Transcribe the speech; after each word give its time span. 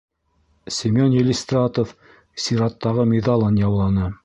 Семен 0.77 1.13
Елистратов 1.17 1.93
сираттағы 2.47 3.09
миҙалын 3.15 3.63
яуланы 3.67 4.13